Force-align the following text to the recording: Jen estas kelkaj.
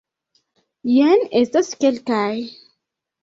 Jen 0.91 1.27
estas 1.41 1.69
kelkaj. 1.85 2.31